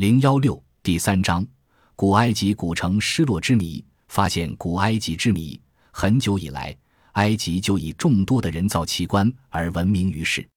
[0.00, 1.46] 零幺六第三章，
[1.94, 3.84] 古埃及古城失落之谜。
[4.08, 5.60] 发现古埃及之谜。
[5.90, 6.74] 很久以来，
[7.12, 10.48] 埃及就以众多的人造奇观而闻名于世。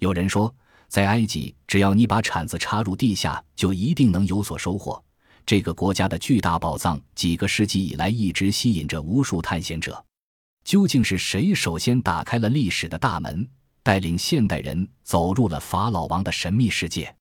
[0.00, 0.54] 有人说，
[0.88, 5.02] 在埃及，只要你把铲子插入地下，就一定能有所收获。
[5.46, 10.04] 这个国家的巨大宝藏，几个世纪以来一直吸引着无数探险者。
[10.64, 13.48] 究竟是谁首先打开了历史的大门，
[13.82, 17.16] 带领现代人走入了法老王的神秘世界？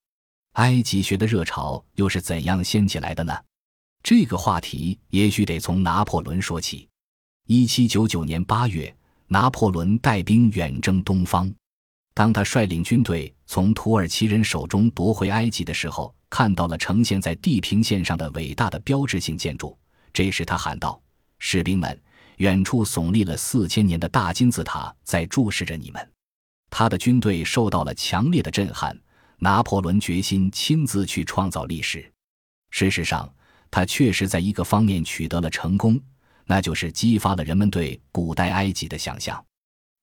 [0.53, 3.33] 埃及学的热潮又是怎样掀起来的呢？
[4.03, 6.87] 这个话题也许得从拿破仑说起。
[7.47, 8.93] 一七九九年八月，
[9.27, 11.51] 拿破仑带兵远征东方。
[12.13, 19.77] 当他率领军队从土耳其人手中夺回埃及的时候，看到了呈现在地平线上的伟大的标志性建筑。
[20.11, 21.01] 这时他喊道
[21.39, 21.97] ：“士兵们，
[22.37, 26.11] 远处耸立了四千年的大金字塔在注视着你们。”
[26.69, 28.99] 他的军队受到了强烈的震撼。
[29.43, 32.07] 拿破仑决心亲自去创造历史。
[32.69, 33.27] 事实上，
[33.71, 35.99] 他确实在一个方面取得了成功，
[36.45, 39.43] 那就是激发了人们对古代埃及的想象。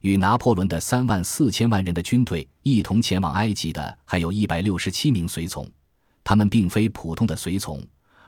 [0.01, 5.71] 与拿破仑的三万四千万人的军队一同前往埃及的，还有一百六十七名随从。
[6.25, 7.81] 他们并非普通的随从，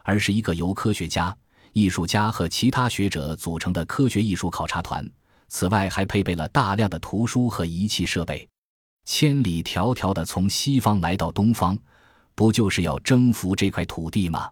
[0.05, 1.37] 而是一个由科学家、
[1.73, 5.05] 艺术家和其他学者组成的科学艺术考察团。
[5.49, 8.49] 此外，还配备了大量的图书和仪器设备。
[9.05, 11.77] 千里迢迢的从西方来到东方，
[12.35, 14.51] 不就是要征服这块土地吗？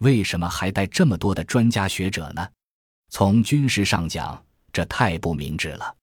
[0.00, 2.46] 为什么还带这么多的专家学者呢？
[3.08, 5.96] 从军事上讲，这太不明智了。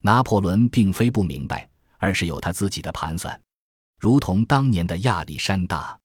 [0.00, 1.68] 拿破仑并非不明白，
[1.98, 3.38] 而是有他自己的盘算。
[4.00, 5.98] 如同当年的亚历山大，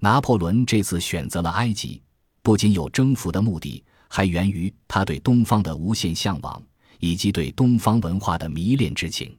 [0.00, 2.02] 拿破仑这次选择了埃及，
[2.42, 6.62] 不仅有征服的目的，还源于他对东方的无限向往，
[6.98, 9.36] 以及对东方文化的迷恋之情。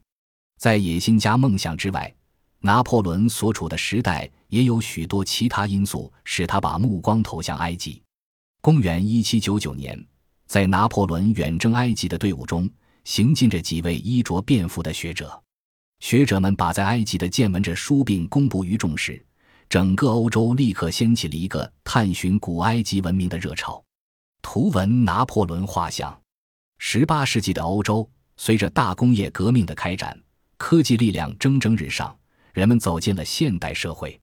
[0.58, 2.14] 在野心加梦想之外，
[2.60, 8.02] 拿破仑所处的时代也有许多其他因素使他把目光投向埃及。
[8.62, 10.04] 公元一七九九年，
[10.48, 12.70] 在拿破仑远征埃及的队伍中，
[13.04, 15.42] 行进着几位衣着便服的学者。
[16.00, 19.24] 学者们把在埃及的见闻者书并公布于众时，
[19.70, 23.84] 整个欧洲立刻掀起了一个探寻古埃及文明的热潮。
[24.42, 26.20] 图文拿破仑画像。
[26.80, 30.20] 十八世纪的欧洲，随着大工业革命的开展。
[30.58, 32.18] 科技力量蒸蒸日上，
[32.54, 34.20] 人们走进了现代社会。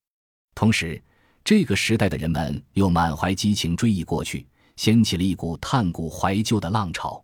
[0.54, 1.00] 同时，
[1.44, 4.46] 这个时代的人们又满怀激情追忆过去，
[4.76, 7.22] 掀起了一股探古怀旧的浪潮。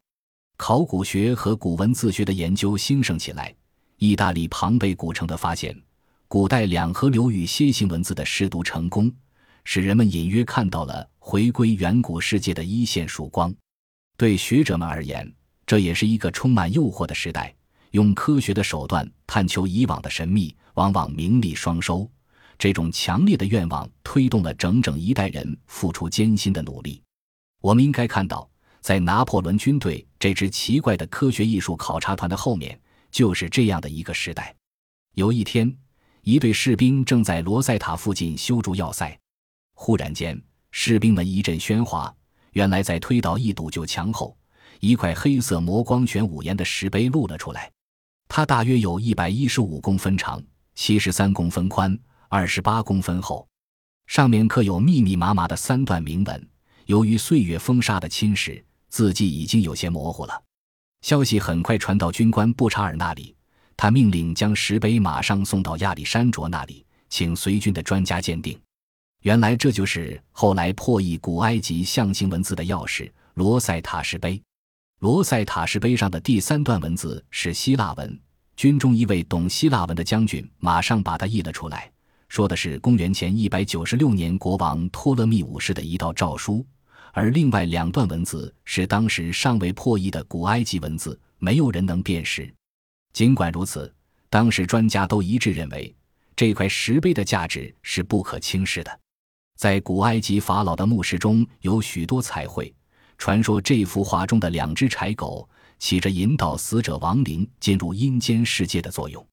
[0.56, 3.54] 考古学和古文字学的研究兴盛起来。
[3.96, 5.76] 意大利庞贝古城的发现，
[6.28, 9.12] 古代两河流域楔形文字的识读成功，
[9.64, 13.54] 使人们隐约看到了回归远古世界的一线曙光。
[14.16, 15.30] 对学者们而言，
[15.66, 17.54] 这也是一个充满诱惑的时代。
[17.90, 22.08] 用科学的手段探求以往的神秘，往往名利双收。
[22.58, 27.02] 这种强烈的愿望推动了整整一代人付出艰辛的努力。
[27.62, 28.48] 我们应该看到，
[28.80, 32.78] 在拿破仑军队这支奇怪的科学艺术考察团的后面，
[33.10, 34.54] 就是这样的一个时代。
[35.14, 35.74] 有一天，
[36.22, 39.18] 一队士兵正在罗塞塔附近修筑要塞，
[39.74, 40.40] 忽然间，
[40.70, 42.14] 士兵们一阵喧哗。
[42.52, 44.36] 原来，在推倒一堵旧墙后，
[44.80, 47.70] 一块黑色磨光玄武岩的石碑露了出来。
[48.32, 50.40] 它大约有一百一十五公分长，
[50.76, 51.98] 七十三公分宽，
[52.28, 53.44] 二十八公分厚，
[54.06, 56.48] 上面刻有密密麻麻的三段铭文。
[56.86, 60.42] 由于岁月风沙的侵蚀，字迹已经有些模糊了。
[61.02, 63.34] 消息很快传到军官布查尔那里，
[63.76, 68.56] 他命令将石碑马上送到亚历山卓那里，请随军的专家鉴定。
[69.22, 74.40] 原来这就是后来破译古埃及象形文字的钥匙——罗塞塔石碑。
[75.00, 78.20] 罗塞塔石碑上的第三段文字是希腊文。
[78.54, 81.90] 军中一位懂希腊文的将军马上把它译了出来，
[82.28, 86.62] 说的是公元前一百九十六年国王托勒密五世的一道诏书。
[87.12, 92.52] 而另外两段文字是当时尚未破译的古埃及文字，没有人能辨识。
[93.14, 93.90] 尽管如此，
[94.28, 95.96] 当时专家都一致认为
[96.36, 99.00] 这块石碑的价值是不可轻视的。
[99.56, 102.70] 在古埃及法老的墓室中有许多彩绘。
[103.20, 105.46] 传说这幅画中的两只柴狗
[105.78, 109.24] 起着引导死者亡灵进入阴间世界的作用。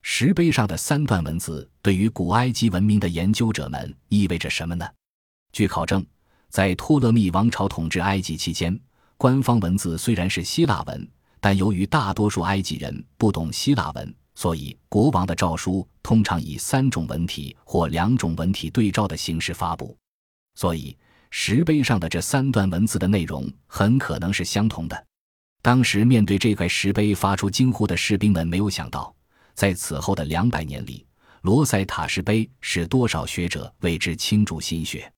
[0.00, 4.88] 石碑上的三段文字对于古埃及文明的研究者们意味着什么呢？
[5.52, 6.04] 据考证，
[6.48, 8.80] 在托勒密王朝统治埃及期间，
[9.18, 11.06] 官方文字虽然是希腊文，
[11.38, 19.94] 但由于大多数埃及人不懂希腊文，所以国王的诏书通常以三种文体或两种文体对照的形式发布。
[20.54, 20.96] 所以。
[21.38, 25.06] 石碑上的这三段文字的内容很可能是相同的。
[25.60, 29.14] 当时面对这块石碑发出惊呼的士兵们，没有想到，
[29.52, 31.06] 在此后的两百年里，
[31.42, 35.12] 罗塞塔石碑使多少学者为之倾注心血。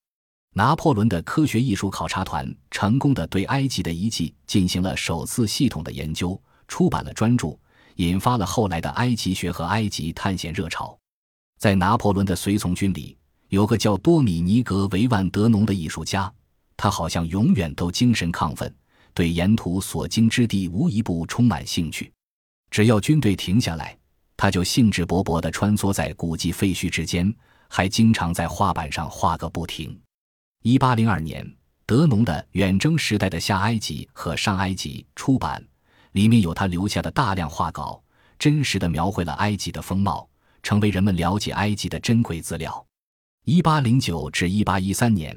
[0.53, 7.57] 拿破仑的科学艺术考察团成功的对埃及的遗迹进行了首次系统的研究，出版了专著，
[7.95, 10.99] 引发了后来的埃及学和埃及探险热潮。
[11.57, 13.17] 在拿破仑的随从军里，
[13.49, 16.31] 有个叫多米尼格·维万德农的艺术家，
[16.77, 18.71] 他好像永远都精神亢奋，
[19.11, 22.11] 对沿途所经之地无一不充满兴趣。
[22.69, 23.97] 只要军队停下来，
[24.37, 27.33] 他就兴致勃勃地穿梭在古迹废墟之间，
[27.67, 29.99] 还经常在画板上画个不停。
[30.61, 31.43] 一八零二年，
[31.87, 35.65] 德农的《远征时代的下埃及和上埃及》出版，
[36.11, 37.99] 里面有他留下的大量画稿，
[38.37, 40.29] 真实的描绘了埃及的风貌，
[40.61, 42.85] 成为人们了解埃及的珍贵资料。
[43.51, 45.35] 一八零九至一八一三年，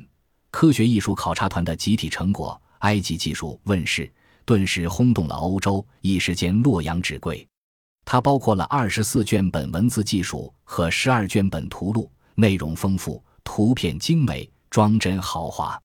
[0.50, 4.12] 科学艺术考察团的集体成果《埃及技术》问世，
[4.44, 7.48] 顿时轰动了欧洲，一时间洛阳纸贵。
[8.04, 14.46] 它包括了二十四卷本文字技术和十二卷本图录，内容丰富，图片精美。
[14.68, 15.80] 装帧豪华，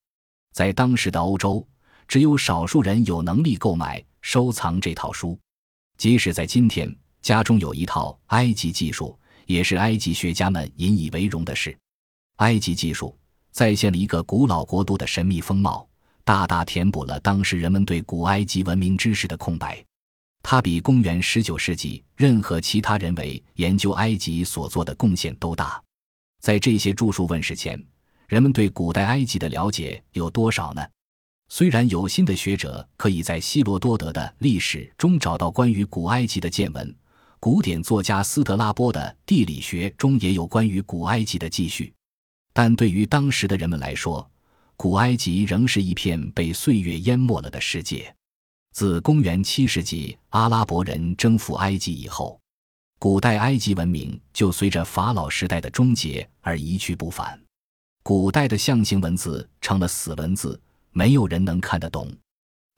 [0.52, 1.66] 在当时的欧洲，
[2.10, 5.40] 只有少数人有能力购买收藏这套书。
[5.98, 11.78] 即使在今天，家中有一套埃及技术，也是埃及学家们引以为荣的事。
[12.38, 13.18] 埃及技术
[13.52, 15.88] 再现了一个古老国度的神秘风貌，
[16.24, 19.84] 大大填补了当时人们对古埃及文明知识的空白。
[20.44, 25.82] 它比公元十九世纪任何其他人为研究埃及所做的贡献都大。
[26.40, 27.84] 在这些著述问世前，
[28.28, 30.86] 人们对古代埃及的了解有多少呢？
[31.50, 36.96] 虽然有心的学者可以在希罗多德的历史中找到关于古埃及的见闻，
[37.40, 41.94] 古典作家斯特拉波的地理学中也有关于古埃及的记叙，
[42.58, 44.28] 但对于当时的人们来说，
[44.76, 48.12] 古埃及仍是一片被岁月淹没了的世界。
[48.74, 52.40] 自公元七世纪阿拉伯人征服埃及以后，
[52.98, 57.40] 古代埃及文明就随着法老时代的终结而一去不返。
[58.02, 60.60] 古代的象形文字成了死文字，
[60.94, 62.12] 没有人能看得懂。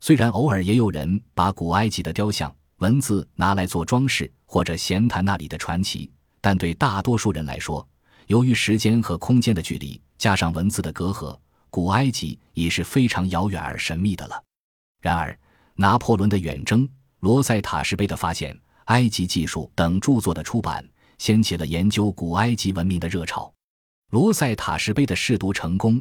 [0.01, 6.11] 虽然偶尔也有人把古埃及的雕像文字拿来做装饰或者闲谈那里的传奇，
[6.41, 7.87] 但对大多数人来说，
[8.29, 11.35] 由于时间和空间的距离加上文字的隔阂，
[11.71, 14.43] 古埃及已是非常遥远而神秘的了。
[15.01, 15.35] 然而，
[15.73, 16.87] 拿破仑的远征、
[17.21, 18.55] 罗塞塔石碑的发现、
[18.85, 20.87] 埃及技术等著作的出版，
[21.17, 23.51] 掀起了研究古埃及文明的热潮。
[24.11, 25.99] 罗塞塔石碑的试读成功，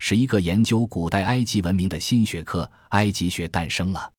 [0.00, 4.12] 使一个研究古代埃及文明的新学科——埃及学诞生了。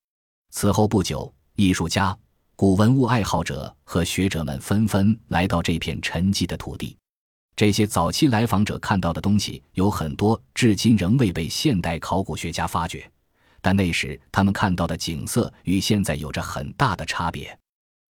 [0.52, 2.18] 此后不久，艺术家、
[2.56, 6.96] 古文物爱好者和学者们纷纷来到这片沉寂的土地。
[7.60, 13.06] 这些早期来访者看到的东西有很多，至今仍未被现代考古学家发掘。
[13.60, 17.60] 但那时他们看到的景色与现在有着很大的差别。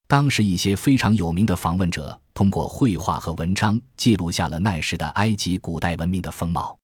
[0.08, 6.78] 当时一些非常有名的访问者通过绘画和文章记录下了那时的埃及古代文明的风貌。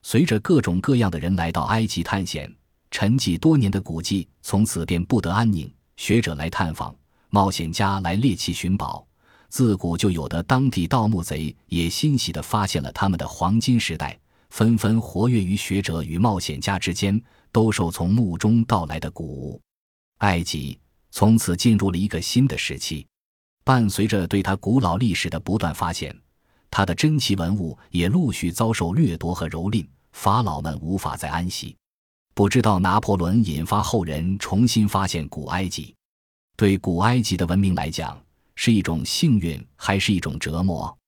[0.00, 2.50] 随着各种各样的人来到埃及探险，
[2.90, 5.70] 沉寂多年的古迹从此便不得安宁。
[5.98, 6.96] 学者来探访，
[7.28, 9.05] 冒险家来猎奇寻宝，
[9.48, 14.18] 自古就有的当地盗墓贼也欣喜地发现了他们的黄金时代，
[14.50, 17.20] 纷纷活跃于学者与冒险家之间，
[17.52, 19.60] 兜售从墓中盗来的古物。
[20.18, 20.78] 埃及。
[21.12, 23.06] 从此进入了一个新的时期，
[23.64, 26.14] 伴随着对它古老历史的不断发现，
[26.70, 31.74] 它的珍奇文物也陆续遭受掠夺和蹂躏，法老们无法再安息。
[32.34, 35.94] 不知道拿破仑引发后人重新发现古埃及，
[36.54, 38.20] 对古埃及的文明来讲
[38.56, 40.98] 是一种幸运还是一种折磨？